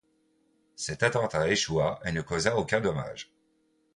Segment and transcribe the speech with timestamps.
[0.75, 3.31] Cet attentat échoua et ne causa aucun dommage.